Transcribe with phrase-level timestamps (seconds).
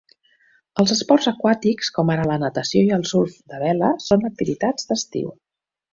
[0.83, 5.33] Els esports aquàtics com ara la natació i el surf de vela són activitats d'estiu.